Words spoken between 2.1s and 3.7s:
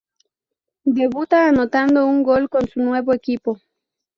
gol con su nuevo equipo.